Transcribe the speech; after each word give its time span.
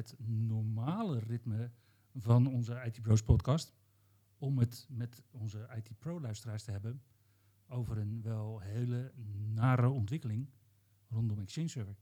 het 0.00 0.14
normale 0.26 1.18
ritme 1.18 1.70
van 2.14 2.46
onze 2.46 2.82
IT 2.84 3.02
Bros 3.02 3.22
podcast. 3.22 3.74
Om 4.38 4.58
het 4.58 4.86
met 4.88 5.22
onze 5.30 5.68
IT 5.76 5.98
Pro 5.98 6.20
luisteraars 6.20 6.62
te 6.62 6.70
hebben 6.70 7.02
over 7.68 7.98
een 7.98 8.22
wel 8.22 8.60
hele 8.60 9.12
nare 9.54 9.88
ontwikkeling 9.88 10.50
rondom 11.08 11.40
Exchange 11.40 11.68
Server. 11.68 11.96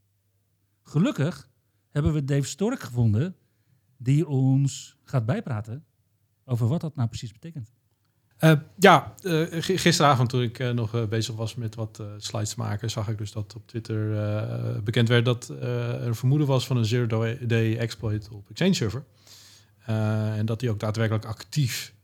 Gelukkig 0.83 1.51
hebben 1.89 2.13
we 2.13 2.25
Dave 2.25 2.47
Stork 2.47 2.81
gevonden 2.81 3.37
die 3.97 4.29
ons 4.29 4.97
gaat 5.03 5.27
bijpraten 5.27 5.87
over 6.45 6.69
wat 6.69 6.81
dat 6.81 6.95
nou 6.95 7.09
precies 7.09 7.33
betekent. 7.33 7.75
Uh, 8.41 8.53
ja, 8.79 9.15
uh, 9.23 9.47
gisteravond 9.61 10.29
toen 10.29 10.43
ik 10.43 10.59
uh, 10.59 10.71
nog 10.71 11.09
bezig 11.09 11.35
was 11.35 11.55
met 11.55 11.75
wat 11.75 12.03
slides 12.17 12.55
maken, 12.55 12.91
zag 12.91 13.09
ik 13.09 13.19
dus 13.19 13.33
dat 13.33 13.55
op 13.55 13.67
Twitter 13.67 14.83
bekend 14.83 15.09
werd 15.09 15.25
dat 15.25 15.49
er 15.49 16.17
vermoeden 16.17 16.47
was 16.47 16.67
van 16.67 16.77
een 16.77 16.85
zero-day 16.85 17.77
exploit 17.77 18.29
op 18.29 18.51
Exchange 18.51 18.75
Server. 18.75 19.05
en 19.85 20.47
dat 20.47 20.61
die 20.61 20.71
ook 20.71 20.81
daadwerkelijk 20.81 21.25
actief 21.25 21.95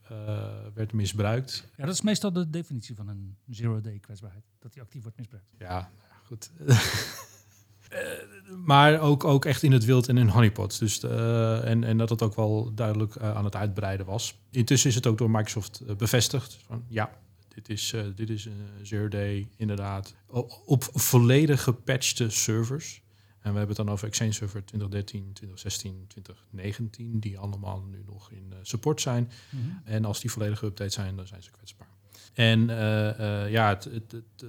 werd 0.74 0.92
misbruikt. 0.92 1.68
Ja, 1.76 1.84
dat 1.84 1.94
is 1.94 2.00
meestal 2.02 2.32
de 2.32 2.50
definitie 2.50 2.94
van 2.94 3.08
een 3.08 3.36
zero-day 3.50 3.98
kwetsbaarheid, 3.98 4.44
dat 4.58 4.72
die 4.72 4.82
actief 4.82 5.02
wordt 5.02 5.16
misbruikt. 5.16 5.46
Ja, 5.58 5.90
goed. 6.24 6.50
maar 8.64 9.00
ook, 9.00 9.24
ook 9.24 9.44
echt 9.44 9.62
in 9.62 9.72
het 9.72 9.84
wild 9.84 10.08
en 10.08 10.18
in 10.18 10.28
honeypots. 10.28 10.78
Dus, 10.78 11.04
uh, 11.04 11.68
en, 11.68 11.84
en 11.84 11.98
dat 11.98 12.10
het 12.10 12.22
ook 12.22 12.34
wel 12.34 12.74
duidelijk 12.74 13.14
uh, 13.14 13.36
aan 13.36 13.44
het 13.44 13.56
uitbreiden 13.56 14.06
was. 14.06 14.38
Intussen 14.50 14.88
is 14.88 14.94
het 14.94 15.06
ook 15.06 15.18
door 15.18 15.30
Microsoft 15.30 15.82
uh, 15.86 15.96
bevestigd. 15.96 16.58
Van, 16.66 16.84
ja, 16.88 17.10
dit 17.48 17.68
is, 17.68 17.94
dit 18.14 18.30
is 18.30 18.44
een 18.44 18.66
zero 18.82 19.08
day 19.08 19.48
inderdaad. 19.56 20.14
Op, 20.26 20.62
op 20.64 20.84
volledig 20.92 21.62
gepatchte 21.62 22.30
servers. 22.30 23.02
En 23.40 23.52
we 23.52 23.58
hebben 23.58 23.76
het 23.76 23.86
dan 23.86 23.94
over 23.94 24.08
Exchange 24.08 24.32
Server 24.32 24.64
2013, 24.64 25.32
2016, 25.32 26.04
2019, 26.08 27.20
die 27.20 27.38
allemaal 27.38 27.84
nu 27.90 28.02
nog 28.06 28.30
in 28.30 28.52
support 28.62 29.00
zijn. 29.00 29.30
Mm 29.50 29.60
-hmm. 29.60 29.80
En 29.84 30.04
als 30.04 30.20
die 30.20 30.30
volledig 30.30 30.58
geüpdate 30.58 30.92
zijn, 30.92 31.16
dan 31.16 31.26
zijn 31.26 31.42
ze 31.42 31.50
kwetsbaar. 31.50 31.88
En 32.34 32.60
uh, 32.68 33.18
uh, 33.18 33.50
ja, 33.50 33.68
het, 33.68 33.84
het, 33.84 34.12
het, 34.12 34.44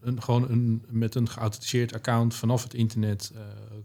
een, 0.00 0.22
gewoon 0.22 0.50
een, 0.50 0.84
met 0.88 1.14
een 1.14 1.28
geauthenticeerd 1.28 1.94
account 1.94 2.34
vanaf 2.34 2.62
het 2.62 2.74
internet 2.74 3.32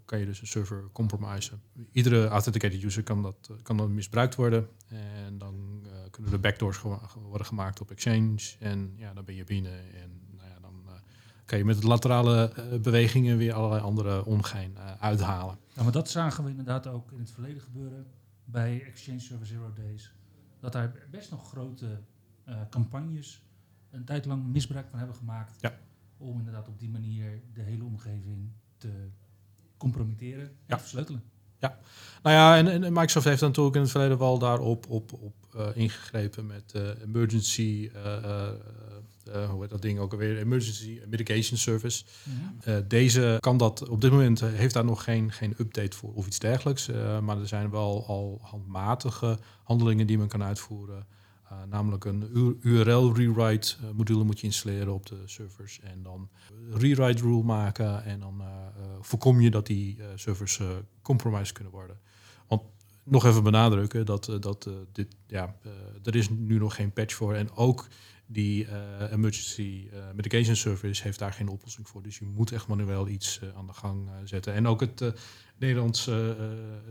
kan 0.05 0.19
je 0.19 0.25
dus 0.25 0.41
een 0.41 0.47
server 0.47 0.83
compromissen. 0.91 1.61
Iedere 1.91 2.27
authenticated 2.27 2.83
user 2.83 3.03
kan 3.03 3.21
dat 3.21 3.49
kan 3.61 3.77
dan 3.77 3.93
misbruikt 3.93 4.35
worden. 4.35 4.67
En 4.87 5.37
dan 5.37 5.85
kunnen 6.11 6.31
de 6.31 6.37
backdoors 6.37 6.81
worden 6.81 7.47
gemaakt 7.47 7.81
op 7.81 7.91
Exchange. 7.91 8.39
En 8.59 8.93
ja, 8.95 9.13
dan 9.13 9.25
ben 9.25 9.35
je 9.35 9.43
binnen. 9.43 9.71
En 9.71 10.21
nou 10.37 10.49
ja, 10.49 10.59
dan 10.61 10.73
kan 11.45 11.57
je 11.57 11.65
met 11.65 11.83
laterale 11.83 12.53
bewegingen 12.81 13.37
weer 13.37 13.53
allerlei 13.53 13.81
andere 13.81 14.25
ongein 14.25 14.77
uithalen. 14.99 15.57
Ja, 15.75 15.83
maar 15.83 15.91
dat 15.91 16.09
zagen 16.09 16.43
we 16.43 16.49
inderdaad 16.49 16.87
ook 16.87 17.11
in 17.11 17.19
het 17.19 17.31
verleden 17.31 17.61
gebeuren 17.61 18.05
bij 18.45 18.83
Exchange 18.85 19.19
Server 19.19 19.45
Zero 19.47 19.73
Days. 19.73 20.11
Dat 20.59 20.71
daar 20.71 20.93
best 21.11 21.31
nog 21.31 21.47
grote 21.47 21.99
campagnes 22.69 23.41
een 23.93 24.05
tijd 24.05 24.25
lang 24.25 24.45
misbruik 24.45 24.87
van 24.89 24.97
hebben 24.97 25.15
gemaakt. 25.15 25.61
Ja. 25.61 25.73
Om 26.17 26.37
inderdaad 26.37 26.67
op 26.67 26.79
die 26.79 26.89
manier 26.89 27.41
de 27.53 27.61
hele 27.61 27.83
omgeving 27.83 28.51
te 28.77 29.09
compromitteren 29.77 30.45
en 30.45 30.55
ja. 30.65 30.75
te 30.75 30.81
versleutelen. 30.81 31.23
Ja, 31.57 31.79
nou 32.23 32.35
ja, 32.35 32.57
en, 32.57 32.83
en, 32.83 32.93
Microsoft 32.93 33.25
heeft 33.25 33.41
natuurlijk 33.41 33.75
in 33.75 33.81
het 33.81 33.91
verleden 33.91 34.17
wel 34.17 34.39
daarop 34.39 34.89
op, 34.89 35.13
op 35.13 35.33
uh, 35.55 35.67
ingegrepen 35.73 36.45
met 36.45 36.73
uh, 36.75 37.01
emergency, 37.01 37.89
hoe 39.49 39.61
heet 39.61 39.69
dat 39.69 39.81
ding 39.81 39.99
ook 39.99 40.11
alweer, 40.11 40.37
emergency 40.37 41.01
mitigation 41.07 41.57
service. 41.57 42.05
-hmm. 42.23 42.87
deze 42.87 43.37
kan 43.39 43.57
dat, 43.57 43.89
op 43.89 44.01
dit 44.01 44.11
moment 44.11 44.39
heeft 44.41 44.73
daar 44.73 44.85
nog 44.85 45.03
geen, 45.03 45.31
geen 45.31 45.55
update 45.57 45.97
voor 45.97 46.13
of 46.13 46.27
iets 46.27 46.39
dergelijks. 46.39 46.87
maar 47.21 47.39
er 47.39 47.47
zijn 47.47 47.69
wel 47.69 48.07
al 48.07 48.39
handmatige 48.41 49.39
handelingen 49.63 50.07
die 50.07 50.17
men 50.17 50.27
kan 50.27 50.43
uitvoeren. 50.43 51.05
Uh, 51.53 51.69
namelijk 51.69 52.05
een 52.05 52.29
URL 52.61 53.13
rewrite 53.13 53.75
uh, 53.83 53.89
module 53.91 54.23
moet 54.23 54.39
je 54.39 54.45
installeren 54.45 54.93
op 54.93 55.05
de 55.05 55.21
servers 55.25 55.79
en 55.79 56.03
dan 56.03 56.29
rewrite 56.71 57.21
rule 57.21 57.43
maken 57.43 58.03
en 58.03 58.19
dan 58.19 58.41
voorkom 59.01 59.41
je 59.41 59.51
dat 59.51 59.65
die 59.65 59.97
servers 60.15 60.61
compromised 61.01 61.51
kunnen 61.51 61.73
worden. 61.73 61.99
Want 62.47 62.61
nog 63.03 63.25
even 63.25 63.43
benadrukken 63.43 64.05
dat, 64.05 64.37
dat 64.39 64.69
dit, 64.91 65.15
ja, 65.27 65.55
er 66.03 66.15
is 66.15 66.29
nu 66.29 66.57
nog 66.57 66.75
geen 66.75 66.91
patch 66.91 67.15
voor 67.15 67.33
en 67.33 67.55
ook 67.55 67.87
die 68.33 68.67
emergency 69.11 69.89
mitigation 70.13 70.55
service 70.55 71.03
heeft 71.03 71.19
daar 71.19 71.33
geen 71.33 71.47
oplossing 71.47 71.87
voor. 71.87 72.03
Dus 72.03 72.17
je 72.17 72.25
moet 72.25 72.51
echt 72.51 72.67
manueel 72.67 73.07
iets 73.07 73.39
aan 73.55 73.67
de 73.67 73.73
gang 73.73 74.09
zetten. 74.23 74.53
En 74.53 74.67
ook 74.67 74.79
het 74.79 75.13
Nederlands 75.57 76.07
uh, 76.07 76.31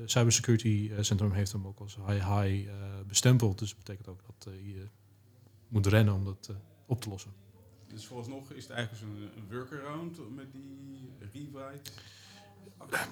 Cybersecurity 0.05 0.91
Centrum 1.01 1.33
heeft 1.33 1.53
hem 1.53 1.67
ook 1.67 1.79
als 1.79 1.97
high 2.07 2.39
high 2.39 2.67
uh, 2.67 2.73
bestempeld. 3.07 3.59
Dus 3.59 3.69
dat 3.69 3.79
betekent 3.79 4.09
ook 4.09 4.21
dat 4.27 4.55
je 4.63 4.89
moet 5.69 5.87
rennen 5.87 6.15
om 6.15 6.25
dat 6.25 6.51
op 6.87 7.01
te 7.01 7.09
lossen. 7.09 7.33
Dus 7.89 8.07
vooralsnog 8.07 8.53
is 8.53 8.63
het 8.63 8.73
eigenlijk 8.73 9.05
zo'n 9.05 9.31
workaround 9.51 10.35
met 10.35 10.53
die 10.53 11.11
rewrite? 11.33 11.91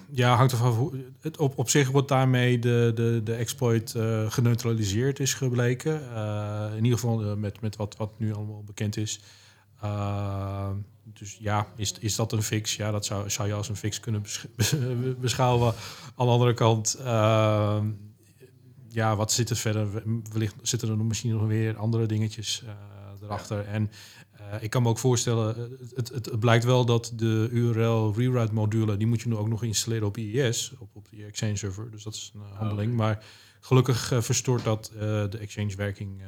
Ja, 0.09 0.35
hangt 0.35 0.51
ervan 0.51 0.67
af. 0.67 0.99
Het 1.21 1.37
op, 1.37 1.57
op 1.57 1.69
zich 1.69 1.91
wordt 1.91 2.07
daarmee 2.07 2.59
de, 2.59 2.91
de, 2.95 3.21
de 3.23 3.33
exploit 3.33 3.93
uh, 3.97 4.31
geneutraliseerd 4.31 5.19
is 5.19 5.33
gebleken. 5.33 6.01
Uh, 6.13 6.65
in 6.75 6.83
ieder 6.83 6.99
geval 6.99 7.37
met, 7.37 7.61
met 7.61 7.75
wat, 7.75 7.95
wat 7.97 8.11
nu 8.17 8.33
allemaal 8.33 8.63
bekend 8.63 8.97
is. 8.97 9.19
Dus 11.03 11.37
ja, 11.39 11.67
is, 11.75 11.93
is 11.99 12.15
dat 12.15 12.31
een 12.31 12.43
fix? 12.43 12.75
Ja, 12.75 12.91
dat 12.91 13.05
zou, 13.05 13.29
zou 13.29 13.47
je 13.47 13.53
als 13.53 13.69
een 13.69 13.75
fix 13.75 13.99
kunnen 13.99 14.23
beschouwen. 15.21 15.73
Aan 16.15 16.25
de 16.25 16.31
andere 16.31 16.53
kant, 16.53 16.97
uh, 16.99 17.79
ja, 18.89 19.15
wat 19.15 19.31
zit 19.31 19.49
er 19.49 19.55
verder? 19.55 20.03
Wellicht 20.31 20.55
zitten 20.61 20.89
er 20.89 20.97
misschien 20.97 21.31
nog 21.31 21.47
weer 21.47 21.77
andere 21.77 22.05
dingetjes 22.05 22.63
erachter. 23.21 23.57
Ja. 23.57 23.63
En 23.63 23.91
uh, 24.39 24.63
ik 24.63 24.69
kan 24.69 24.81
me 24.81 24.89
ook 24.89 24.99
voorstellen, 24.99 25.77
het, 25.79 26.09
het, 26.09 26.25
het, 26.25 26.39
blijkt 26.39 26.63
wel 26.63 26.85
dat 26.85 27.11
de 27.15 27.47
URL 27.51 28.13
rewrite 28.15 28.53
module, 28.53 28.97
die 28.97 29.07
moet 29.07 29.21
je 29.21 29.29
nu 29.29 29.35
ook 29.35 29.47
nog 29.47 29.63
installeren 29.63 30.07
op 30.07 30.17
IIS, 30.17 30.73
op, 30.79 30.89
op 30.93 31.09
die 31.09 31.25
Exchange 31.25 31.55
server. 31.55 31.91
Dus 31.91 32.03
dat 32.03 32.13
is 32.13 32.31
een 32.35 32.41
handeling. 32.41 32.91
Oh, 32.91 32.95
okay. 32.95 33.07
Maar 33.07 33.23
gelukkig 33.59 34.13
verstoort 34.19 34.63
dat 34.63 34.91
de 35.29 35.37
Exchange 35.37 35.75
werking 35.75 36.21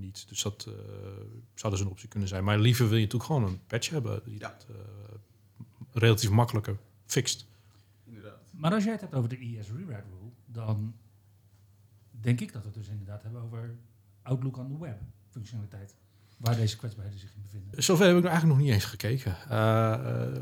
niet. 0.00 0.28
Dus 0.28 0.42
dat 0.42 0.66
uh, 0.68 0.74
zou 1.54 1.72
dus 1.72 1.82
een 1.82 1.90
optie 1.90 2.08
kunnen 2.08 2.28
zijn. 2.28 2.44
Maar 2.44 2.58
liever 2.58 2.88
wil 2.88 2.96
je 2.96 3.04
natuurlijk 3.04 3.32
gewoon 3.32 3.48
een 3.48 3.66
patch 3.66 3.88
hebben 3.88 4.20
die 4.24 4.38
ja. 4.38 4.48
dat 4.48 4.66
uh, 4.70 4.76
relatief 5.92 6.30
makkelijker 6.30 6.76
fixt. 7.04 7.46
Inderdaad. 8.04 8.52
Maar 8.52 8.72
als 8.72 8.82
jij 8.82 8.92
het 8.92 9.00
hebt 9.00 9.14
over 9.14 9.28
de 9.28 9.36
ES 9.36 9.68
Rewrite 9.68 10.02
Rule, 10.08 10.32
dan 10.46 10.94
denk 12.10 12.40
ik 12.40 12.52
dat 12.52 12.62
we 12.62 12.68
het 12.68 12.76
dus 12.76 12.88
inderdaad 12.88 13.22
hebben 13.22 13.42
over 13.42 13.76
Outlook 14.22 14.56
on 14.56 14.68
the 14.68 14.78
Web 14.78 15.00
functionaliteit. 15.30 15.94
Waar 16.40 16.56
deze 16.56 16.76
kwetsbaarheden 16.76 17.20
zich 17.20 17.30
in 17.34 17.42
bevinden. 17.42 17.82
Zover 17.82 18.06
heb 18.06 18.16
ik 18.16 18.24
eigenlijk 18.24 18.56
nog 18.56 18.66
niet 18.66 18.74
eens 18.74 18.84
gekeken. 18.84 19.36
Uh, 19.44 19.96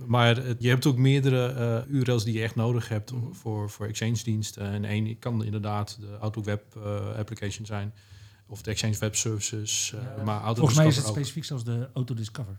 maar 0.06 0.36
het, 0.36 0.56
je 0.62 0.69
hebt 0.69 0.86
ook 0.86 0.97
meerdere 0.97 1.84
URL's 1.88 2.25
die 2.25 2.34
je 2.34 2.42
echt 2.42 2.54
nodig 2.54 2.88
hebt 2.88 3.12
mm. 3.12 3.34
voor, 3.34 3.70
voor 3.70 3.86
Exchange-diensten. 3.86 4.62
En 4.62 4.84
één 4.84 5.19
kan 5.19 5.44
inderdaad 5.44 5.98
de 6.00 6.16
Outlook 6.16 6.44
Web 6.44 6.76
application 7.16 7.66
zijn 7.66 7.94
of 8.47 8.62
de 8.62 8.70
Exchange 8.70 8.98
Web 8.98 9.16
Services. 9.16 9.94
Ja, 10.16 10.22
maar 10.25 10.54
volgens 10.54 10.76
mij 10.76 10.87
is 10.87 10.97
het 10.97 11.06
ook. 11.06 11.12
specifiek 11.12 11.44
zoals 11.44 11.64
de 11.64 11.88
Autodiscover. 11.94 12.58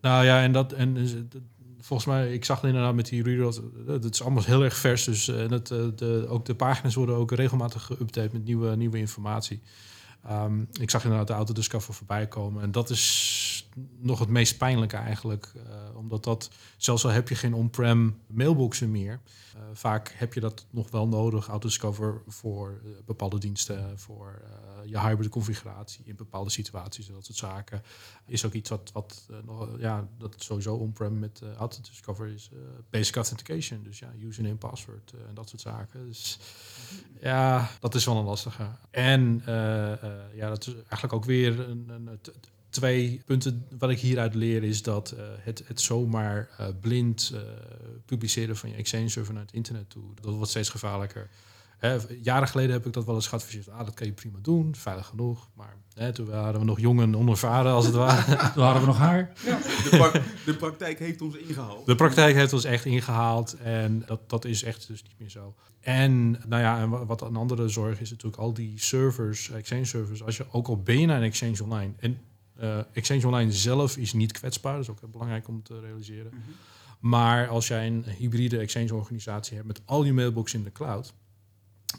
Nou 0.00 0.24
ja, 0.24 0.42
en 0.42 0.52
dat 0.52 0.72
en 0.72 0.96
volgens 1.80 2.08
mij, 2.08 2.32
ik 2.32 2.44
zag 2.44 2.64
inderdaad 2.64 2.94
met 2.94 3.08
die 3.08 3.22
reroute, 3.22 3.62
het 3.86 4.14
is 4.14 4.22
allemaal 4.22 4.42
heel 4.42 4.64
erg 4.64 4.76
vers. 4.76 5.04
Dus 5.04 5.28
en 5.28 5.52
het, 5.52 5.66
de, 5.68 6.26
ook 6.28 6.44
de 6.44 6.54
pagina's 6.54 6.94
worden 6.94 7.14
ook 7.14 7.32
regelmatig 7.32 7.90
geüpdate 7.92 8.32
met 8.32 8.44
nieuwe, 8.44 8.76
nieuwe 8.76 8.98
informatie. 8.98 9.62
Um, 10.30 10.68
ik 10.80 10.90
zag 10.90 11.02
inderdaad 11.02 11.26
de 11.26 11.32
Autodiscover 11.32 11.94
voorbij 11.94 12.26
komen. 12.28 12.62
En 12.62 12.72
dat 12.72 12.90
is 12.90 13.51
nog 13.98 14.18
het 14.18 14.28
meest 14.28 14.58
pijnlijke 14.58 14.96
eigenlijk. 14.96 15.52
Uh, 15.56 15.62
omdat 15.96 16.24
dat, 16.24 16.50
zelfs 16.76 17.04
al 17.04 17.10
heb 17.10 17.28
je 17.28 17.34
geen 17.34 17.54
on-prem 17.54 18.20
mailboxen 18.26 18.90
meer... 18.90 19.20
Uh, 19.56 19.62
vaak 19.72 20.14
heb 20.16 20.34
je 20.34 20.40
dat 20.40 20.66
nog 20.70 20.90
wel 20.90 21.08
nodig, 21.08 21.48
Autodiscover, 21.48 22.22
voor 22.26 22.80
uh, 22.84 22.90
bepaalde 23.04 23.38
diensten... 23.38 23.98
voor 23.98 24.42
je 24.84 25.00
hybrid 25.00 25.28
configuratie 25.28 26.04
in 26.04 26.16
bepaalde 26.16 26.50
situaties 26.50 27.06
dat 27.06 27.24
soort 27.24 27.38
zaken. 27.38 27.82
Is 28.26 28.44
ook 28.44 28.52
iets 28.52 28.70
wat, 28.70 28.90
wat 28.92 29.28
nog, 29.44 29.68
ja, 29.78 30.08
dat 30.18 30.34
sowieso 30.38 30.74
on-prem 30.74 31.18
met 31.18 31.42
Autodiscover 31.58 32.26
is. 32.26 32.50
basic 32.90 33.16
authentication, 33.16 33.82
dus 33.82 33.98
ja, 33.98 34.12
username, 34.20 34.54
password 34.56 35.12
en 35.28 35.34
dat 35.34 35.48
soort 35.48 35.60
zaken. 35.60 36.06
Dus 36.06 36.38
ja, 37.20 37.70
dat 37.80 37.94
is 37.94 38.04
wel 38.04 38.16
een 38.16 38.24
lastige. 38.24 38.66
En 38.90 39.42
ja, 40.34 40.48
dat 40.48 40.66
is 40.66 40.74
eigenlijk 40.74 41.12
ook 41.12 41.24
weer 41.24 41.60
een, 41.60 41.88
een, 41.88 42.20
twee 42.72 43.22
punten 43.26 43.66
wat 43.78 43.90
ik 43.90 43.98
hieruit 43.98 44.34
leer 44.34 44.62
is 44.62 44.82
dat 44.82 45.14
uh, 45.16 45.20
het, 45.38 45.62
het 45.66 45.80
zomaar 45.80 46.48
uh, 46.60 46.66
blind 46.80 47.30
uh, 47.34 47.40
publiceren 48.06 48.56
van 48.56 48.68
je 48.70 48.74
Exchange 48.74 49.08
server 49.08 49.34
naar 49.34 49.42
het 49.42 49.52
internet 49.52 49.90
toe, 49.90 50.02
dat 50.20 50.34
wordt 50.34 50.50
steeds 50.50 50.68
gevaarlijker. 50.68 51.28
Hè, 51.78 51.96
jaren 52.22 52.48
geleden 52.48 52.72
heb 52.72 52.86
ik 52.86 52.92
dat 52.92 53.04
wel 53.04 53.14
eens 53.14 53.26
geadviseerd. 53.26 53.68
Ah, 53.68 53.84
dat 53.84 53.94
kan 53.94 54.06
je 54.06 54.12
prima 54.12 54.38
doen, 54.42 54.74
veilig 54.76 55.06
genoeg. 55.06 55.48
Maar 55.54 55.76
hè, 55.94 56.12
toen 56.12 56.26
waren 56.26 56.60
we 56.60 56.66
nog 56.66 56.80
jong 56.80 57.00
en 57.00 57.16
onervaren, 57.16 57.72
als 57.72 57.86
het 57.86 57.94
ware. 57.94 58.36
Toen 58.54 58.62
hadden 58.62 58.80
we 58.80 58.86
nog 58.86 58.96
haar. 58.98 59.32
De, 59.44 59.88
pra- 59.90 60.20
de 60.44 60.54
praktijk 60.56 60.98
heeft 60.98 61.20
ons 61.22 61.36
ingehaald. 61.36 61.86
De 61.86 61.94
praktijk 61.94 62.34
heeft 62.34 62.52
ons 62.52 62.64
echt 62.64 62.84
ingehaald 62.84 63.56
en 63.56 64.02
dat, 64.06 64.28
dat 64.30 64.44
is 64.44 64.62
echt 64.62 64.86
dus 64.86 65.02
niet 65.02 65.18
meer 65.18 65.30
zo. 65.30 65.54
En 65.80 66.30
nou 66.30 66.62
ja, 66.62 66.78
en 66.80 66.88
wa- 66.90 67.06
wat 67.06 67.20
een 67.22 67.36
andere 67.36 67.68
zorg 67.68 68.00
is 68.00 68.10
natuurlijk 68.10 68.42
al 68.42 68.54
die 68.54 68.72
servers, 68.80 69.50
Exchange 69.50 69.84
servers. 69.84 70.22
Als 70.22 70.36
je 70.36 70.46
ook 70.50 70.68
al 70.68 70.82
ben 70.82 71.00
je 71.00 71.06
naar 71.06 71.16
een 71.16 71.22
Exchange 71.22 71.62
Online 71.62 71.92
en 71.98 72.18
eh, 72.56 72.78
Exchange 72.92 73.26
Online 73.26 73.52
zelf 73.52 73.96
is 73.96 74.12
niet 74.12 74.32
kwetsbaar, 74.32 74.72
dat 74.72 74.82
is 74.82 74.90
ook 74.90 75.00
heel 75.00 75.08
belangrijk 75.08 75.48
om 75.48 75.62
te 75.62 75.80
realiseren. 75.80 76.32
Mhm. 76.34 76.40
Maar 77.00 77.48
als 77.48 77.68
jij 77.68 77.86
een 77.86 78.04
hybride 78.04 78.58
Exchange 78.58 78.94
organisatie 78.94 79.54
hebt 79.54 79.66
met 79.66 79.80
al 79.84 80.04
je 80.04 80.12
mailbox 80.12 80.54
in 80.54 80.62
de 80.62 80.72
cloud, 80.72 81.14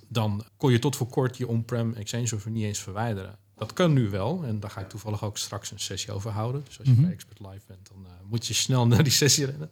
dan 0.07 0.43
kon 0.57 0.71
je 0.71 0.79
tot 0.79 0.95
voor 0.95 1.07
kort 1.07 1.37
je 1.37 1.47
on-prem 1.47 1.93
Exchange 1.93 2.27
server 2.27 2.51
niet 2.51 2.63
eens 2.63 2.79
verwijderen. 2.79 3.37
Dat 3.55 3.73
kan 3.73 3.93
nu 3.93 4.09
wel 4.09 4.43
en 4.43 4.59
daar 4.59 4.69
ga 4.69 4.81
ik 4.81 4.89
toevallig 4.89 5.23
ook 5.23 5.37
straks 5.37 5.71
een 5.71 5.79
sessie 5.79 6.11
over 6.11 6.31
houden. 6.31 6.63
Dus 6.65 6.79
als 6.79 6.87
je 6.87 6.93
Mhm. 6.93 7.01
bij 7.03 7.11
Expert 7.11 7.39
Live 7.39 7.61
bent, 7.67 7.87
dan 7.93 8.05
eh, 8.05 8.11
moet 8.29 8.47
je 8.47 8.53
snel 8.53 8.87
naar 8.87 9.03
die 9.03 9.11
sessie 9.11 9.45
rennen. 9.45 9.69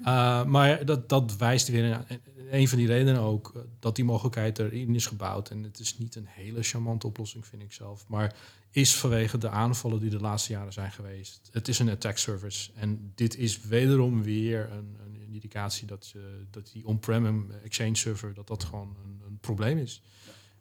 Uh, 0.00 0.44
maar 0.44 0.84
dat, 0.84 1.08
dat 1.08 1.36
wijst 1.36 1.68
weer 1.68 1.88
naar 1.88 2.04
een 2.50 2.68
van 2.68 2.78
die 2.78 2.86
redenen 2.86 3.20
ook 3.20 3.52
eh, 3.54 3.62
dat 3.78 3.96
die 3.96 4.04
mogelijkheid 4.04 4.58
erin 4.58 4.94
is 4.94 5.06
gebouwd. 5.06 5.50
En 5.50 5.62
het 5.62 5.78
is 5.78 5.98
niet 5.98 6.14
een 6.14 6.26
hele 6.26 6.62
charmante 6.62 7.06
oplossing, 7.06 7.46
vind 7.46 7.62
ik 7.62 7.72
zelf. 7.72 8.08
Maar 8.08 8.34
is 8.70 8.96
vanwege 8.96 9.38
de 9.38 9.48
aanvallen 9.48 10.00
die 10.00 10.10
de 10.10 10.20
laatste 10.20 10.52
jaren 10.52 10.72
zijn 10.72 10.92
geweest. 10.92 11.48
Het 11.52 11.68
is 11.68 11.78
een 11.78 11.88
attack 11.88 12.18
service. 12.18 12.70
En 12.74 13.12
dit 13.14 13.36
is 13.36 13.60
wederom 13.60 14.22
weer 14.22 14.70
een, 14.70 14.96
een 15.04 15.32
indicatie 15.32 15.86
dat, 15.86 16.08
je, 16.08 16.46
dat 16.50 16.70
die 16.72 16.86
on-prem 16.86 17.50
Exchange 17.64 17.96
server 17.96 18.34
dat 18.34 18.46
dat 18.46 18.64
gewoon 18.64 18.96
een, 19.04 19.20
een 19.26 19.38
probleem 19.38 19.78
is. 19.78 20.02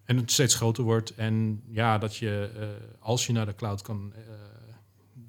En 0.03 0.17
het 0.17 0.31
steeds 0.31 0.55
groter 0.55 0.83
wordt. 0.83 1.15
En 1.15 1.63
ja, 1.67 1.97
dat 1.97 2.15
je 2.15 2.51
eh, 2.55 2.67
als 2.99 3.25
je 3.25 3.33
naar 3.33 3.45
de 3.45 3.55
cloud 3.55 3.81
kan. 3.81 4.13
eh, 4.15 4.21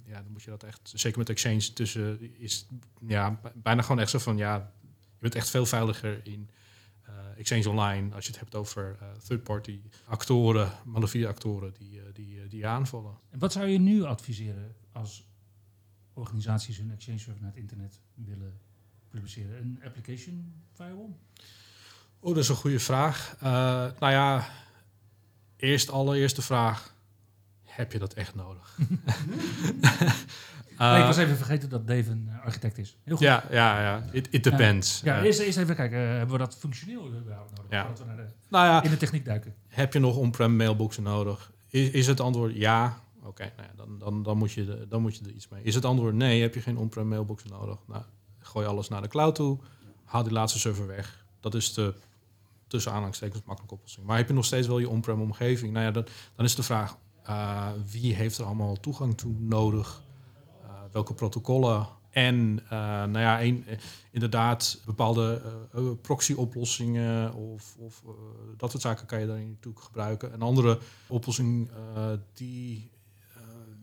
ja, 0.06 0.22
dan 0.22 0.32
moet 0.32 0.42
je 0.42 0.50
dat 0.50 0.62
echt, 0.62 0.92
zeker 0.94 1.18
met 1.18 1.28
Exchange 1.28 1.72
tussen, 1.72 2.38
is 2.38 2.66
ja, 3.06 3.40
bijna 3.54 3.82
gewoon 3.82 4.00
echt 4.00 4.10
zo 4.10 4.18
van 4.18 4.36
ja, 4.36 4.72
bent 5.20 5.34
echt 5.34 5.50
veel 5.50 5.66
veiliger 5.66 6.20
in 6.26 6.50
eh, 7.02 7.38
Exchange 7.38 7.68
Online 7.68 8.14
als 8.14 8.24
je 8.24 8.30
het 8.30 8.40
hebt 8.40 8.54
over 8.54 8.96
eh, 9.00 9.08
third-party 9.26 9.80
actoren, 10.04 10.72
malafide 10.84 11.28
actoren 11.28 11.74
die, 11.78 12.00
eh, 12.00 12.04
die, 12.12 12.48
die 12.48 12.58
je 12.58 12.66
aanvallen. 12.66 13.18
En 13.30 13.38
wat 13.38 13.52
zou 13.52 13.66
je 13.66 13.78
nu 13.78 14.02
adviseren 14.02 14.74
als 14.92 15.26
organisaties 16.12 16.76
hun 16.76 16.90
Exchange 16.90 17.18
server 17.18 17.42
naar 17.42 17.50
het 17.50 17.60
internet 17.60 18.00
willen 18.14 18.60
publiceren? 19.08 19.56
Een 19.56 19.80
application 19.84 20.54
firewall? 20.72 21.16
Oh, 22.20 22.34
dat 22.34 22.42
is 22.42 22.48
een 22.48 22.56
goede 22.56 22.80
vraag. 22.80 23.36
Nou 23.40 24.12
ja, 24.12 24.48
eerst 25.56 25.90
allereerste 25.90 26.42
vraag. 26.42 26.94
Heb 27.70 27.92
je 27.92 27.98
dat 27.98 28.12
echt 28.12 28.34
nodig? 28.34 28.78
Nee, 30.78 30.98
ik 31.00 31.04
was 31.06 31.16
even 31.16 31.36
vergeten 31.36 31.68
dat 31.68 31.86
Dave 31.86 32.10
een 32.10 32.28
eh, 32.32 32.44
architect 32.44 32.78
is. 32.78 32.96
Heel 33.04 33.16
goed. 33.16 33.26
ja, 33.26 33.44
ja, 33.50 33.80
ja. 33.80 34.04
It, 34.12 34.28
it 34.30 34.44
depends. 34.44 35.00
Ja, 35.04 35.18
Eh, 35.18 35.24
eerst, 35.24 35.38
eerst 35.40 35.58
even 35.58 35.74
kijken, 35.76 35.98
eh, 35.98 36.06
hebben 36.08 36.30
we 36.30 36.38
dat 36.38 36.56
functioneel 36.56 37.06
überhaupt 37.20 37.50
nodig? 37.56 37.70
Ja. 37.70 37.92
We 37.98 38.04
naar 38.04 38.16
de, 38.16 38.24
nou 38.48 38.66
ja, 38.66 38.82
in 38.82 38.90
de 38.90 38.96
techniek 38.96 39.24
duiken. 39.24 39.54
heb 39.68 39.92
je 39.92 39.98
nog 39.98 40.16
on-prem 40.16 40.56
mailboxen 40.56 41.02
nodig? 41.02 41.52
Is, 41.68 41.90
is 41.90 42.06
het 42.06 42.20
antwoord 42.20 42.54
ja? 42.56 42.98
Oké, 43.22 43.42
nou 43.56 43.68
ja, 43.68 43.74
dan, 43.76 43.98
dan, 43.98 44.22
dan, 44.22 44.36
moet 44.38 44.52
je 44.52 44.64
de- 44.64 44.86
dan 44.88 45.00
moet 45.02 45.16
je 45.16 45.24
er 45.24 45.30
iets 45.30 45.48
mee. 45.48 45.62
Is 45.62 45.74
het 45.74 45.84
antwoord 45.84 46.14
nee? 46.14 46.40
Heb 46.42 46.54
je 46.54 46.60
geen 46.60 46.76
on-prem 46.76 47.08
mailboxen 47.08 47.50
nodig? 47.50 47.78
Nou, 47.86 48.02
gooi 48.38 48.66
alles 48.66 48.88
naar 48.88 49.02
de 49.02 49.08
cloud 49.08 49.34
toe. 49.34 49.58
Haal 50.04 50.22
die 50.22 50.32
laatste 50.32 50.58
server 50.58 50.86
weg. 50.86 51.24
Dat 51.40 51.54
is 51.54 51.74
de 51.74 51.94
tussen 52.66 52.90
aanhalingstekens 52.92 53.42
makkelijke 53.44 53.74
oplossing. 53.74 54.06
Maar 54.06 54.16
heb 54.16 54.28
je 54.28 54.34
nog 54.34 54.44
steeds 54.44 54.66
wel 54.66 54.78
je 54.78 54.88
on-prem 54.88 55.20
omgeving? 55.20 55.72
Nou 55.72 55.84
ja, 55.84 55.90
dan, 55.90 56.06
dan 56.36 56.44
is 56.44 56.54
de 56.54 56.62
vraag: 56.62 56.96
eh, 57.30 57.68
wie 57.90 58.14
heeft 58.14 58.38
er 58.38 58.44
allemaal 58.44 58.80
toegang 58.80 59.16
toe 59.16 59.32
nodig? 59.38 60.02
Eh, 60.62 60.68
welke 60.92 61.14
protocollen? 61.14 61.86
En 62.10 62.60
eh, 62.64 62.70
nou 62.80 63.18
ja, 63.18 63.42
een, 63.42 63.64
inderdaad, 64.10 64.82
bepaalde 64.86 65.42
proxy-oplossingen 66.02 67.34
of, 67.34 67.76
of 67.78 68.02
dat 68.56 68.70
soort 68.70 68.82
zaken 68.82 69.06
kan 69.06 69.20
je 69.20 69.26
daarin 69.26 69.48
natuurlijk 69.50 69.84
gebruiken. 69.84 70.32
Een 70.32 70.42
andere 70.42 70.78
oplossing 71.08 71.70
die 72.34 72.90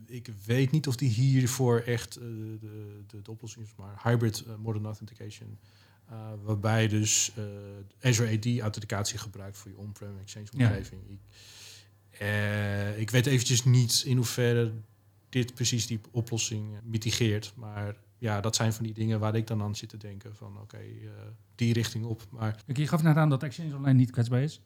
ik 0.06 0.30
weet 0.46 0.72
niet 0.72 0.88
of 0.88 0.96
die 0.96 1.10
hiervoor 1.10 1.80
echt 1.80 2.14
de, 2.14 2.58
de, 3.08 3.22
de 3.22 3.32
oplossing 3.32 3.66
is, 3.66 3.72
maar 3.78 4.00
hybrid 4.04 4.46
modern 4.60 4.86
authentication. 4.86 5.58
eh, 6.10 6.16
waarbij 6.44 6.88
dus 6.88 7.32
Azure 8.02 8.38
AD 8.38 8.60
authenticatie 8.60 9.18
gebruikt 9.18 9.58
voor 9.58 9.72
je 9.72 9.78
on-prem 9.78 10.20
exchange 10.22 10.48
Ja. 10.52 10.68
omgeving. 10.68 11.02
Ik, 11.10 11.20
eh, 12.20 13.00
ik 13.00 13.10
weet 13.10 13.26
eventjes 13.26 13.64
niet 13.64 14.04
in 14.06 14.16
hoeverre 14.18 14.72
dit 15.30 15.54
precies 15.54 15.88
die 15.88 16.00
oplossing 16.12 16.74
eh, 16.74 16.80
mitigeert. 16.84 17.54
Maar 17.56 17.96
ja, 18.18 18.42
dat 18.42 18.56
zijn 18.56 18.74
van 18.74 18.84
die 18.84 18.94
dingen 18.94 19.20
waar 19.20 19.36
ik 19.36 19.48
dan 19.48 19.62
aan 19.62 19.76
zit 19.76 19.90
te 19.90 19.98
denken 19.98 20.36
van 20.36 20.60
oké, 20.62 20.78
eh, 20.78 21.10
die 21.56 21.74
richting 21.74 22.06
op. 22.06 22.26
Maar 22.30 22.64
je 22.66 22.88
gaf 22.88 23.04
net 23.04 23.16
aan 23.16 23.30
dat 23.30 23.44
Exchange 23.44 23.76
Online 23.76 23.98
niet 23.98 24.12
kwetsbaar 24.12 24.42
is. 24.42 24.62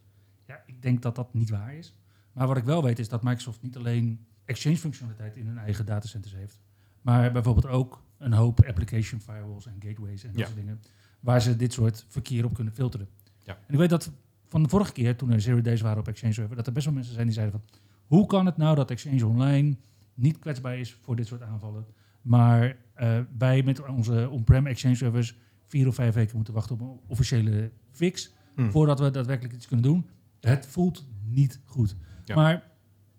Ja, 0.48 0.64
ik 0.66 0.82
denk 0.82 1.02
dat 1.02 1.16
dat 1.16 1.34
niet 1.34 1.50
waar 1.50 1.76
is. 1.76 1.94
Maar 2.32 2.48
wat 2.48 2.58
ik 2.58 2.64
wel 2.64 2.84
weet 2.84 3.00
is 3.00 3.10
dat 3.10 3.24
Microsoft 3.24 3.62
niet 3.62 3.78
alleen 3.78 4.26
Exchange 4.46 4.78
functionaliteit 4.78 5.36
in 5.36 5.48
hun 5.48 5.58
eigen 5.58 5.86
datacenters 5.86 6.34
heeft. 6.34 6.60
Maar 7.02 7.32
bijvoorbeeld 7.32 7.66
ook 7.68 8.04
een 8.18 8.34
hoop 8.34 8.64
application 8.66 9.22
firewalls 9.22 9.66
en 9.66 9.76
gateways 9.80 10.24
en 10.24 10.30
dat 10.30 10.40
Ja. 10.40 10.46
soort 10.46 10.58
dingen. 10.58 10.82
Waar 11.20 11.42
ze 11.42 11.56
dit 11.56 11.74
soort 11.74 12.06
verkeer 12.08 12.46
op 12.46 12.54
kunnen 12.54 12.74
filteren. 12.74 13.10
Ja. 13.44 13.54
En 13.68 13.74
ik 13.74 13.80
weet 13.80 13.90
dat 13.90 14.12
van 14.52 14.64
de 14.64 14.70
vorige 14.70 14.92
keer, 14.92 15.16
toen 15.16 15.32
er 15.32 15.42
zero 15.42 15.62
days 15.62 15.82
waren 15.82 16.00
op 16.00 16.08
Exchange 16.08 16.34
Server, 16.34 16.56
dat 16.56 16.68
er 16.68 16.74
best 16.74 16.86
wel 16.86 16.94
mensen 16.94 17.14
zijn 17.14 17.26
die 17.26 17.36
zeiden 17.36 17.60
van... 17.60 17.80
Hoe 18.06 18.26
kan 18.26 18.46
het 18.46 18.58
nou 18.58 18.76
dat 18.76 18.92
Exchange 18.92 19.26
Online 19.26 19.78
niet 20.14 20.40
kwetsbaar 20.40 20.78
is 20.78 20.98
voor 21.02 21.16
dit 21.16 21.28
soort 21.28 21.42
aanvallen? 21.42 21.86
Maar 22.22 22.78
eh, 22.94 23.20
wij 23.38 23.64
met 23.64 23.86
onze 23.88 24.30
on-prem 24.30 24.68
Exchange 24.68 24.96
servers 24.96 25.36
vier 25.68 25.88
of 25.88 25.96
vijf 25.96 26.14
weken 26.14 26.36
moeten 26.36 26.54
wachten 26.54 26.76
op 26.76 26.82
een 26.82 27.00
officiële 27.08 27.72
fix 27.92 28.32
Hmm. 28.56 28.72
voordat 28.72 29.00
we 29.00 29.12
daadwerkelijk 29.12 29.54
iets 29.54 29.68
kunnen 29.68 29.86
doen. 29.86 30.10
Het 30.40 30.68
voelt 30.68 31.06
niet 31.26 31.60
goed. 31.66 31.96
Ja. 32.26 32.36
Maar 32.36 32.64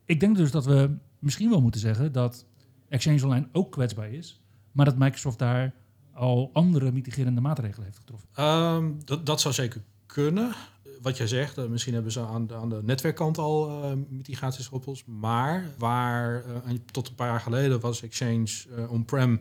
ik 0.05 0.20
denk 0.20 0.37
dus 0.37 0.50
dat 0.50 0.64
we 0.64 0.96
misschien 1.19 1.50
wel 1.50 1.61
moeten 1.61 1.81
zeggen 1.81 2.12
dat 2.12 2.46
Exchange 2.88 3.25
Online 3.25 3.49
ook 3.52 3.73
kwetsbaar 3.73 4.11
is, 4.11 4.43
maar 4.73 4.85
dat 4.85 4.99
Microsoft 4.99 5.38
daar 5.38 5.75
al 6.12 6.50
andere 6.52 6.93
mitigerende 6.93 7.40
maatregelen 7.40 7.85
heeft 7.85 7.99
getroffen. 7.99 8.28
Ehm, 8.35 8.93
dat, 9.05 9.26
dat 9.26 9.40
zou 9.40 9.55
zeker 9.55 9.82
kunnen. 10.06 10.52
Wat 11.02 11.16
jij 11.16 11.26
zegt, 11.26 11.58
eh, 11.58 11.64
misschien 11.64 11.94
hebben 11.94 12.12
ze 12.12 12.20
aan 12.20 12.46
de, 12.46 12.54
aan 12.54 12.69
de 12.69 12.81
netwerkkant 12.82 13.38
al 13.38 13.82
eh, 13.82 13.93
mitigaties 14.08 14.69
opgelost. 14.69 15.06
Maar 15.06 15.64
waar 15.78 16.44
eh, 16.44 16.72
tot 16.90 17.08
een 17.08 17.14
paar 17.14 17.28
jaar 17.28 17.40
geleden 17.40 17.81
was 17.81 18.02
Exchange 18.02 18.49
eh, 18.76 18.90
on-prem 18.93 19.40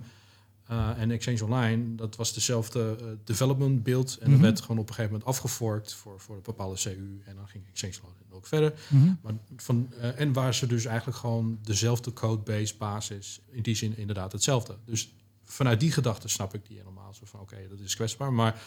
eh, 0.67 0.89
en 0.97 1.11
Exchange 1.11 1.43
Online, 1.43 1.95
dat 1.95 2.15
was 2.15 2.33
dezelfde 2.33 2.95
eh, 2.99 3.05
development 3.23 3.83
build. 3.83 4.17
En 4.17 4.23
Mhm. 4.29 4.31
dat 4.31 4.41
werd 4.41 4.61
gewoon 4.61 4.77
op 4.77 4.87
een 4.89 4.93
gegeven 4.95 5.11
moment 5.17 5.29
afgeforkt 5.29 5.93
voor, 5.93 6.19
voor 6.19 6.35
een 6.35 6.41
bepaalde 6.41 6.75
CU. 6.81 7.21
En 7.25 7.35
dan 7.35 7.47
ging 7.47 7.63
Exchange 7.69 7.93
Online 8.03 8.19
ook 8.35 8.45
verder. 8.47 8.73
Maar 9.21 9.33
van, 9.55 9.89
eh, 9.99 10.19
en 10.19 10.33
waar 10.33 10.53
ze 10.53 10.67
dus 10.67 10.85
eigenlijk 10.85 11.17
gewoon 11.17 11.59
dezelfde 11.63 12.13
codebase 12.13 12.75
basis, 12.77 13.41
in 13.51 13.61
die 13.61 13.75
zin 13.75 13.97
inderdaad 13.97 14.31
hetzelfde. 14.31 14.75
Dus 14.85 15.13
vanuit 15.43 15.79
die 15.79 15.91
gedachte 15.91 16.27
snap 16.27 16.53
ik 16.53 16.67
die 16.67 16.77
helemaal. 16.77 17.13
Zo 17.13 17.25
van 17.25 17.39
oké, 17.39 17.55
dat 17.69 17.79
is 17.79 17.95
kwetsbaar. 17.95 18.33
Maar 18.33 18.53
eh, 18.53 18.59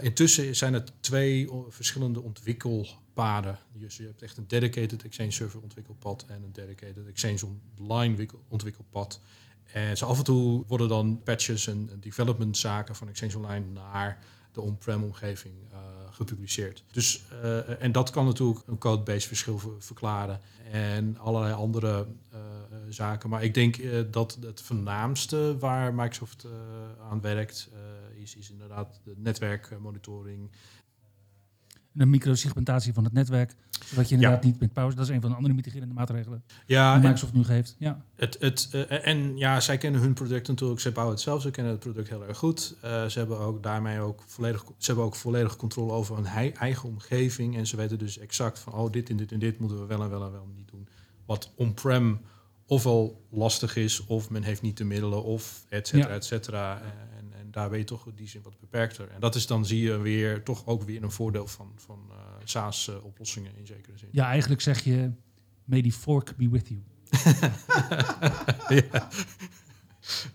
intussen 0.00 0.56
zijn 0.56 0.72
het 0.72 0.92
twee 1.00 1.48
verschillende 1.68 2.20
ontwikkelpaden. 2.20 3.58
Dus 3.72 3.96
je 3.96 4.02
hebt 4.02 4.22
echt 4.22 4.36
een 4.36 4.48
dedicated 4.48 5.02
Exchange 5.02 5.30
Server 5.30 5.60
ontwikkelpad 5.60 6.24
en 6.28 6.42
een 6.42 6.52
dedicated 6.52 7.06
Exchange 7.06 7.52
Online 7.80 8.16
wikkel- 8.16 8.42
ontwikkelpad. 8.48 9.20
En 9.72 9.96
zo 9.96 10.06
af 10.06 10.18
en 10.18 10.24
toe 10.24 10.64
worden 10.66 10.88
dan 10.88 11.20
patches 11.24 11.66
en 11.66 11.90
development 12.00 12.56
zaken 12.56 12.96
van 12.96 13.08
Exchange 13.08 13.36
Online 13.36 13.66
naar 13.66 14.24
de 14.56 14.62
on-prem 14.62 15.02
omgeving 15.02 15.54
eh, 15.72 15.78
gepubliceerd. 16.10 16.84
Dus, 16.92 17.24
eh, 17.42 17.82
en 17.82 17.92
dat 17.92 18.10
kan 18.10 18.24
natuurlijk 18.24 18.60
een 18.66 18.78
codebase 18.78 19.28
verschil 19.28 19.58
ver- 19.58 19.70
verklaren 19.78 20.40
en 20.70 21.18
allerlei 21.18 21.54
andere 21.54 22.06
eh, 22.30 22.38
zaken. 22.88 23.30
Maar 23.30 23.44
ik 23.44 23.54
denk 23.54 23.78
dat 24.12 24.38
het 24.40 24.62
voornaamste 24.62 25.56
waar 25.58 25.94
Microsoft 25.94 26.46
aan 27.10 27.20
werkt, 27.20 27.70
is, 28.14 28.36
is 28.36 28.50
inderdaad 28.50 29.00
de 29.04 29.14
netwerkmonitoring. 29.16 30.50
De 31.98 32.06
microsegmentatie 32.06 32.92
van 32.92 33.04
het 33.04 33.12
netwerk, 33.12 33.54
zodat 33.84 34.08
je 34.08 34.14
inderdaad 34.14 34.44
niet 34.44 34.60
met 34.60 34.72
pauze, 34.72 34.96
dat 34.96 35.04
is 35.08 35.14
een 35.14 35.20
van 35.20 35.30
de 35.30 35.36
andere 35.36 35.54
mitigerende 35.54 35.94
maatregelen 35.94 36.42
Ja, 36.66 36.92
die 36.92 37.02
Microsoft 37.02 37.32
nu 37.32 37.44
geeft. 37.44 37.76
Ja. 37.78 38.04
het, 38.14 38.36
het, 38.40 38.68
eh, 38.72 39.06
en 39.06 39.36
ja, 39.36 39.60
zij 39.60 39.78
kennen 39.78 40.00
hun 40.00 40.12
product 40.14 40.48
natuurlijk. 40.48 40.80
Ze 40.80 40.90
bouwen 40.92 41.14
het 41.14 41.24
zelf, 41.24 41.42
ze 41.42 41.50
kennen 41.50 41.72
het 41.72 41.82
product 41.82 42.08
heel 42.08 42.26
erg 42.26 42.38
goed. 42.38 42.74
Eh, 42.80 43.04
ze 43.06 43.18
hebben 43.18 43.38
ook 43.38 43.62
daarmee 43.62 44.00
ook 44.00 44.22
volledig, 44.26 44.64
ze 44.64 44.86
hebben 44.86 45.04
ook 45.04 45.14
volledig 45.14 45.56
controle 45.56 45.92
over 45.92 46.14
hun 46.14 46.26
hei- 46.26 46.50
eigen 46.52 46.88
omgeving. 46.88 47.56
En 47.56 47.66
ze 47.66 47.76
weten 47.76 47.98
dus 47.98 48.18
exact 48.18 48.58
van, 48.58 48.72
oh, 48.72 48.92
dit 48.92 49.10
en 49.10 49.16
dit 49.16 49.32
en 49.32 49.38
dit 49.38 49.58
moeten 49.58 49.80
we 49.80 49.86
wel 49.86 50.02
en 50.02 50.10
wel 50.10 50.24
en 50.24 50.32
wel 50.32 50.48
niet 50.56 50.68
doen. 50.70 50.88
Wat 51.26 51.52
on-prem 51.56 52.20
ofwel 52.66 53.24
lastig 53.30 53.76
is, 53.76 54.06
of 54.06 54.30
men 54.30 54.42
heeft 54.42 54.62
niet 54.62 54.76
de 54.76 54.84
middelen, 54.84 55.24
of 55.24 55.64
et 55.68 55.86
cetera, 55.88 56.08
Ja. 56.08 56.14
et 56.16 56.24
cetera. 56.24 56.80
En, 56.80 57.18
en 57.18 57.25
daar 57.56 57.70
ben 57.70 57.78
je 57.78 57.84
toch 57.84 58.06
in 58.06 58.14
die 58.14 58.28
zin 58.28 58.42
wat 58.42 58.60
beperkter. 58.60 59.10
En 59.10 59.20
dat 59.20 59.34
is 59.34 59.46
dan 59.46 59.66
zie 59.66 59.82
je 59.82 59.98
weer 59.98 60.42
toch 60.42 60.66
ook 60.66 60.82
weer 60.82 61.02
een 61.02 61.10
voordeel 61.10 61.46
van, 61.46 61.72
van 61.76 62.06
uh, 62.10 62.16
SaaS-oplossingen 62.44 63.56
in 63.56 63.66
zekere 63.66 63.98
zin. 63.98 64.08
Ja, 64.12 64.26
eigenlijk 64.26 64.60
zeg 64.60 64.84
je, 64.84 65.10
may 65.64 65.82
the 65.82 65.92
fork 65.92 66.36
be 66.36 66.48
with 66.48 66.68
you. 66.68 66.80
ja. 68.68 69.08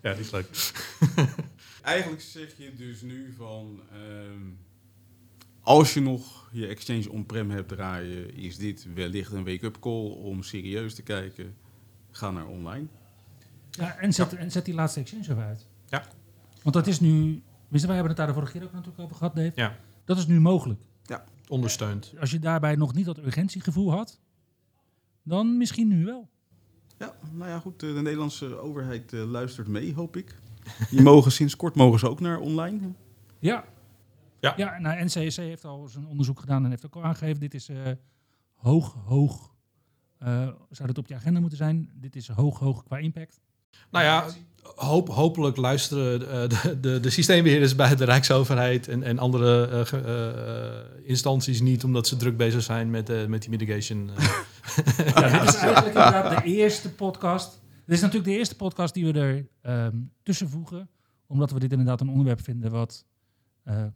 ja, 0.01 0.13
die 0.13 0.23
is 0.23 0.31
leuk. 0.31 0.73
Eigenlijk 1.81 2.21
zeg 2.21 2.57
je 2.57 2.75
dus 2.75 3.01
nu 3.01 3.33
van, 3.37 3.81
ehm, 3.91 4.49
als 5.59 5.93
je 5.93 6.01
nog 6.01 6.49
je 6.51 6.67
Exchange 6.67 7.11
on-prem 7.11 7.49
hebt 7.49 7.67
draaien, 7.67 8.33
is 8.33 8.57
dit 8.57 8.93
wellicht 8.93 9.31
een 9.31 9.45
wake-up 9.45 9.79
call 9.79 10.09
om 10.09 10.43
serieus 10.43 10.95
te 10.95 11.01
kijken. 11.01 11.55
Ga 12.11 12.31
naar 12.31 12.47
online. 12.47 12.87
Ja, 13.71 13.97
en 13.97 14.13
zet, 14.13 14.33
en 14.33 14.51
zet 14.51 14.65
die 14.65 14.73
laatste 14.73 14.99
Exchange 14.99 15.23
even 15.23 15.43
uit. 15.43 15.67
Ja. 15.89 16.07
Want 16.61 16.75
dat 16.75 16.87
is 16.87 16.99
nu, 16.99 17.43
wij 17.67 17.81
hebben 17.81 18.07
het 18.07 18.17
daar 18.17 18.27
de 18.27 18.33
vorige 18.33 18.51
keer 18.51 18.63
ook 18.63 18.71
natuurlijk 18.71 18.99
over 18.99 19.15
gehad, 19.15 19.35
Dave. 19.35 19.51
Ja. 19.55 19.75
Dat 20.05 20.17
is 20.17 20.27
nu 20.27 20.39
mogelijk. 20.39 20.81
Ondersteund. 21.51 22.13
Als 22.19 22.31
je 22.31 22.39
daarbij 22.39 22.75
nog 22.75 22.93
niet 22.93 23.05
dat 23.05 23.17
urgentiegevoel 23.17 23.91
had, 23.91 24.19
dan 25.23 25.57
misschien 25.57 25.87
nu 25.87 26.05
wel. 26.05 26.29
Ja, 26.97 27.15
nou 27.31 27.49
ja, 27.49 27.59
goed. 27.59 27.79
De 27.79 27.87
Nederlandse 27.87 28.59
overheid 28.59 29.13
uh, 29.13 29.23
luistert 29.23 29.67
mee, 29.67 29.93
hoop 29.93 30.15
ik. 30.15 30.35
Die 30.89 31.01
mogen 31.11 31.31
sinds 31.31 31.55
kort 31.55 31.75
mogen 31.75 31.99
ze 31.99 32.09
ook 32.09 32.19
naar 32.19 32.39
online. 32.39 32.91
Ja. 33.39 33.65
Ja. 34.39 34.53
Ja, 34.57 34.79
nou, 34.79 35.03
NCSC 35.03 35.37
heeft 35.37 35.65
al 35.65 35.87
zijn 35.87 36.05
onderzoek 36.05 36.39
gedaan 36.39 36.63
en 36.63 36.69
heeft 36.69 36.85
ook 36.85 36.95
al 36.95 37.03
aangegeven, 37.03 37.39
dit 37.39 37.53
is 37.53 37.69
uh, 37.69 37.91
hoog, 38.55 38.93
hoog, 39.05 39.53
uh, 40.23 40.27
zou 40.69 40.89
het 40.89 40.97
op 40.97 41.07
je 41.07 41.15
agenda 41.15 41.39
moeten 41.39 41.57
zijn. 41.57 41.89
Dit 41.93 42.15
is 42.15 42.27
hoog, 42.27 42.59
hoog 42.59 42.83
qua 42.83 42.97
impact. 42.97 43.41
Nou 43.91 44.05
ja, 44.05 44.25
hoop, 44.75 45.09
hopelijk 45.09 45.57
luisteren 45.57 46.19
de, 46.19 46.79
de, 46.81 46.99
de, 46.99 47.09
systeembeheerders 47.09 47.75
bij 47.75 47.95
de 47.95 48.05
Rijksoverheid 48.05 48.87
en, 48.87 49.03
en 49.03 49.19
andere 49.19 49.85
uh, 49.93 50.05
uh, 50.05 51.07
instanties 51.07 51.61
niet, 51.61 51.83
omdat 51.83 52.07
ze 52.07 52.15
druk 52.15 52.37
bezig 52.37 52.61
zijn 52.61 52.89
met, 52.89 53.09
uh, 53.09 53.25
met 53.25 53.41
die 53.41 53.49
mitigation. 53.49 54.05
ja, 55.15 55.39
dit 55.39 55.49
is 55.49 55.55
eigenlijk 55.55 55.85
inderdaad 55.85 56.43
de 56.43 56.49
eerste 56.49 56.93
podcast. 56.93 57.61
Dit 57.85 57.95
is 57.95 58.01
natuurlijk 58.01 58.31
de 58.31 58.37
eerste 58.37 58.55
podcast 58.55 58.93
die 58.93 59.05
we 59.05 59.19
er 59.19 59.47
um, 59.85 60.11
tussen 60.23 60.49
voegen, 60.49 60.89
omdat 61.27 61.51
we 61.51 61.59
dit 61.59 61.71
inderdaad 61.71 62.01
een 62.01 62.09
onderwerp 62.09 62.43
vinden 62.43 62.71
wat 62.71 63.05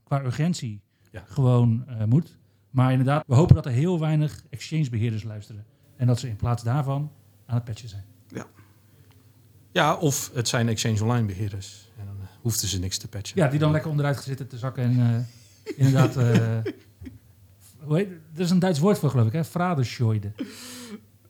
qua 0.03 0.23
urgentie 0.23 0.81
ja. 1.11 1.23
gewoon 1.27 1.85
moet. 2.05 2.37
Maar 2.69 2.91
inderdaad, 2.91 3.23
we 3.27 3.35
hopen 3.35 3.55
dat 3.55 3.65
er 3.65 3.71
heel 3.71 3.99
weinig 3.99 4.43
exchangebeheerders 4.49 5.23
luisteren 5.23 5.65
en 5.97 6.07
dat 6.07 6.19
ze 6.19 6.27
in 6.27 6.35
plaats 6.35 6.63
daarvan 6.63 7.11
aan 7.45 7.55
het 7.55 7.63
patchen 7.63 7.89
zijn. 7.89 8.05
Ja. 9.75 9.95
Of 9.95 10.31
het 10.33 10.47
zijn 10.47 10.69
Exchange 10.69 11.03
Online 11.03 11.27
beheerders. 11.27 11.89
En 11.97 12.05
dan 12.05 12.15
hoefden 12.41 12.67
ze 12.67 12.79
niks 12.79 12.97
te 12.97 13.07
patchen. 13.07 13.41
Ja, 13.41 13.47
die 13.47 13.59
dan 13.59 13.71
lekker 13.71 13.89
onderuit 13.89 14.21
zitten 14.23 14.47
te 14.47 14.57
zakken 14.57 14.83
en 14.83 14.99
uh, 14.99 15.77
inderdaad... 15.77 16.17
Uh, 16.17 16.57
hoe 17.85 17.97
heet, 17.97 18.09
er 18.35 18.41
is 18.41 18.49
een 18.49 18.59
Duits 18.59 18.79
woord 18.79 18.99
voor, 18.99 19.09
geloof 19.09 19.27
ik, 19.27 19.33
hè? 19.33 19.43
Fradescheide. 19.43 20.31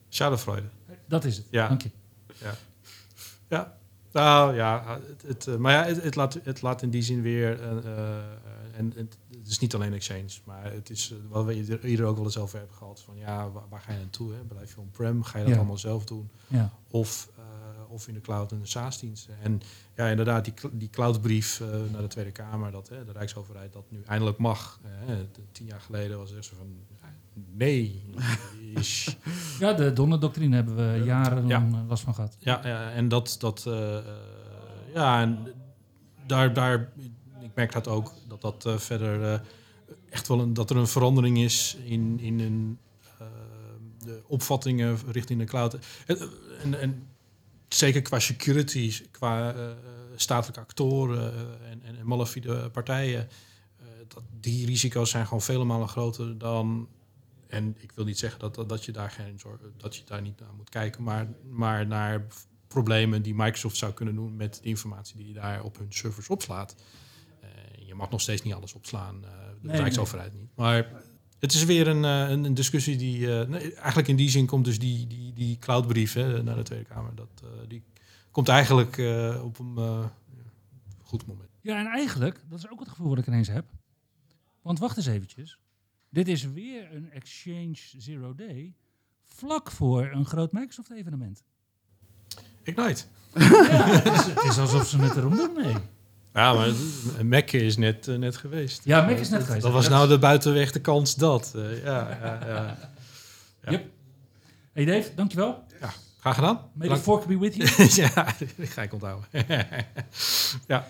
Schadenfreude. 0.08 0.68
Dat 1.08 1.24
is 1.24 1.36
het, 1.36 1.46
ja. 1.50 1.68
dank 1.68 1.82
je. 1.82 1.90
Ja, 2.38 2.54
ja. 3.48 3.76
Nou 4.12 4.54
ja, 4.54 4.98
het, 5.26 5.44
het, 5.46 5.58
maar 5.58 5.72
ja, 5.72 5.84
het, 5.84 6.02
het, 6.02 6.14
laat, 6.14 6.38
het 6.42 6.62
laat 6.62 6.82
in 6.82 6.90
die 6.90 7.02
zin 7.02 7.22
weer... 7.22 7.60
Uh, 7.60 7.86
en 8.76 8.92
het, 8.96 9.18
het 9.38 9.46
is 9.48 9.58
niet 9.58 9.74
alleen 9.74 9.92
Exchange, 9.92 10.28
maar 10.44 10.72
het 10.72 10.90
is 10.90 11.14
wat 11.28 11.44
we 11.44 11.80
ieder 11.82 12.06
ook 12.06 12.16
wel 12.16 12.24
eens 12.24 12.38
over 12.38 12.58
hebben 12.58 12.76
gehad. 12.76 13.00
Van 13.02 13.16
ja, 13.16 13.50
waar, 13.50 13.62
waar 13.68 13.80
ga 13.80 13.92
je 13.92 13.98
naartoe? 13.98 14.32
Hè? 14.32 14.38
Blijf 14.38 14.74
je 14.74 14.80
on-prem? 14.80 15.22
Ga 15.22 15.38
je 15.38 15.44
dat 15.44 15.52
Ja. 15.52 15.58
allemaal 15.58 15.78
zelf 15.78 16.04
doen? 16.04 16.30
Ja. 16.46 16.70
Of, 16.90 17.30
uh, 17.38 17.44
of 17.92 18.08
in 18.08 18.14
de 18.14 18.20
cloud 18.20 18.52
en 18.52 18.60
de 18.60 18.66
SaaS-diensten. 18.66 19.34
En 19.42 19.60
ja, 19.96 20.06
inderdaad, 20.06 20.44
die, 20.44 20.54
die 20.72 20.90
cloudbrief 20.90 21.60
uh, 21.60 21.68
naar 21.92 22.00
de 22.02 22.06
Tweede 22.08 22.30
Kamer, 22.32 22.70
dat 22.70 22.88
hè, 22.88 23.04
de 23.04 23.12
Rijksoverheid 23.12 23.72
dat 23.72 23.84
nu 23.90 24.02
eindelijk 24.06 24.38
mag. 24.38 24.80
Hè, 24.82 25.26
tien 25.52 25.66
jaar 25.66 25.80
geleden 25.80 26.18
was 26.18 26.30
er 26.32 26.44
zo 26.44 26.54
van, 26.58 26.76
nee. 27.52 28.04
is- 28.74 29.16
Ja, 29.58 29.72
de 29.72 29.92
donderdoctrine 29.92 30.54
hebben 30.56 30.76
we 30.76 31.04
jaren 31.04 31.46
Ja. 31.46 31.68
last 31.88 32.02
van 32.02 32.14
gehad. 32.14 32.36
ja, 32.38 32.60
ja, 32.66 32.90
en 32.90 33.08
dat, 33.08 33.36
dat 33.38 33.64
uh, 33.68 33.98
ja, 34.94 35.20
en 35.20 35.38
daar, 36.26 36.52
daar, 36.52 36.92
merk 37.56 37.72
dat 37.72 37.88
ook, 37.88 38.12
dat 38.28 38.40
dat 38.40 38.66
uh, 38.66 38.78
verder 38.78 39.20
uh, 39.20 39.38
echt 40.10 40.28
wel 40.28 40.40
een, 40.40 40.54
dat 40.54 40.70
er 40.70 40.76
een 40.76 40.88
verandering 40.88 41.38
is 41.38 41.76
in, 41.84 42.18
in 42.20 42.40
een, 42.40 42.78
uh, 43.20 43.26
de 44.04 44.22
opvattingen 44.26 44.98
richting 45.10 45.38
de 45.38 45.44
cloud. 45.44 45.78
En, 46.06 46.80
en, 46.80 47.08
zeker 47.68 48.02
qua 48.02 48.18
security, 48.18 48.92
qua 49.10 49.54
statelijke 50.16 50.60
actoren 50.60 51.34
en, 51.70 51.82
en, 51.82 51.98
en 51.98 52.06
malafide 52.06 52.70
partijen, 52.70 53.28
dat 54.08 54.22
die 54.40 54.66
risico's 54.66 55.10
zijn 55.10 55.24
gewoon 55.24 55.42
vele 55.42 55.64
malen 55.64 55.88
groter 55.88 56.38
dan. 56.38 56.88
En 57.48 57.76
ik 57.78 57.92
wil 57.92 58.04
niet 58.04 58.18
zeggen 58.18 58.40
dat, 58.40 58.54
dat, 58.54 58.68
dat 58.68 58.84
je 58.84 58.92
daar 58.92 59.10
geen 59.10 59.40
dat 59.76 59.96
je 59.96 60.02
daar 60.04 60.22
niet 60.22 60.40
naar 60.40 60.54
moet 60.56 60.68
kijken, 60.68 61.02
maar, 61.02 61.28
maar 61.50 61.86
naar 61.86 62.26
problemen 62.68 63.22
die 63.22 63.34
Microsoft 63.34 63.76
zou 63.76 63.92
kunnen 63.92 64.14
doen 64.14 64.36
met 64.36 64.54
de 64.62 64.68
informatie 64.68 65.16
die 65.16 65.26
je 65.26 65.32
daar 65.32 65.62
op 65.62 65.78
hun 65.78 65.92
servers 65.92 66.28
opslaat. 66.28 66.74
Mag 67.96 68.10
nog 68.10 68.20
steeds 68.20 68.42
niet 68.42 68.54
alles 68.54 68.72
opslaan, 68.72 69.16
uh, 69.16 69.30
de 69.60 69.68
Nee, 69.68 69.76
Rijksoverheid 69.76 70.34
niet. 70.34 70.50
Maar 70.54 71.02
het 71.38 71.52
is 71.52 71.64
weer 71.64 71.88
een, 71.88 72.02
uh, 72.02 72.44
een, 72.44 72.54
discussie 72.54 72.96
die... 72.96 73.26
nee, 73.26 73.74
eigenlijk 73.74 74.08
in 74.08 74.16
die 74.16 74.28
zin 74.28 74.46
komt 74.46 74.64
dus 74.64 74.78
die, 74.78 75.06
die, 75.06 75.32
die 75.32 75.58
cloudbrief 75.58 76.12
hè, 76.12 76.42
naar 76.42 76.56
de 76.56 76.62
Tweede 76.62 76.84
Kamer. 76.84 77.14
Dat, 77.14 77.42
die 77.68 77.82
komt 78.30 78.48
eigenlijk 78.48 78.92
op 79.42 79.58
een 79.58 80.10
goed 81.02 81.26
moment. 81.26 81.48
Ja, 81.60 81.78
en 81.78 81.86
eigenlijk, 81.86 82.40
dat 82.48 82.58
is 82.58 82.70
ook 82.70 82.80
het 82.80 82.88
gevoel 82.88 83.08
wat 83.08 83.18
ik 83.18 83.26
ineens 83.26 83.48
heb. 83.48 83.64
Want 84.62 84.78
wacht 84.78 84.96
eens 84.96 85.06
eventjes. 85.06 85.58
Dit 86.08 86.28
is 86.28 86.50
weer 86.52 86.94
een 86.94 87.10
Exchange 87.10 87.76
Zero 87.96 88.34
Day 88.34 88.74
vlak 89.24 89.70
voor 89.70 90.10
een 90.12 90.26
groot 90.26 90.52
Microsoft-evenement. 90.52 91.42
Ignite. 92.62 93.04
Ja, 93.34 93.86
het 93.86 94.12
is, 94.12 94.24
het 94.24 94.44
is 94.44 94.58
alsof 94.58 94.86
ze 94.86 94.98
het 94.98 95.16
erom 95.16 95.36
doen, 95.36 95.52
nee. 95.52 95.74
Ja, 96.36 96.52
maar 96.52 96.68
Mac 97.24 97.50
is 97.50 97.76
net, 97.76 98.06
uh, 98.06 98.16
net 98.16 98.36
geweest. 98.36 98.80
Ja, 98.84 99.02
Mac 99.02 99.18
is 99.18 99.28
net 99.28 99.44
geweest. 99.44 99.62
Dat 99.62 99.72
was 99.72 99.82
dat 99.82 99.92
nou 99.92 100.08
de 100.08 100.18
buitenweg 100.18 100.72
de 100.72 100.80
kans 100.80 101.14
dat. 101.14 101.52
Uh, 101.56 101.84
ja, 101.84 102.18
ja, 102.22 102.38
ja. 102.46 102.76
ja. 103.64 103.70
Yep. 103.70 103.84
Hey 104.72 104.84
Dave, 104.84 105.10
dankjewel. 105.14 105.64
Ja, 105.80 105.92
graag 106.20 106.34
gedaan. 106.34 106.60
May 106.72 106.88
the 106.88 106.96
fork 106.96 107.26
be 107.26 107.38
with 107.38 107.54
you. 107.56 107.88
ja, 108.14 108.26
die 108.56 108.66
ga 108.66 108.82
ik 108.82 108.92
onthouden. 108.92 109.28
ja. 110.66 110.88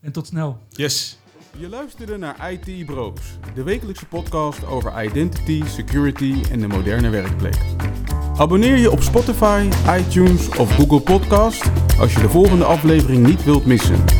En 0.00 0.12
tot 0.12 0.26
snel. 0.26 0.58
Yes. 0.68 1.18
Je 1.56 1.68
luisterde 1.68 2.16
naar 2.16 2.52
IT 2.52 2.86
Bros, 2.86 3.20
de 3.54 3.62
wekelijkse 3.62 4.06
podcast 4.06 4.64
over 4.64 5.04
identity, 5.04 5.62
security 5.66 6.42
en 6.50 6.60
de 6.60 6.66
moderne 6.66 7.08
werkplek. 7.08 7.58
Abonneer 8.36 8.76
je 8.76 8.90
op 8.90 9.02
Spotify, 9.02 9.68
iTunes 9.98 10.48
of 10.48 10.74
Google 10.74 11.00
Podcast 11.00 11.70
als 11.98 12.12
je 12.12 12.20
de 12.20 12.28
volgende 12.28 12.64
aflevering 12.64 13.26
niet 13.26 13.44
wilt 13.44 13.66
missen. 13.66 14.19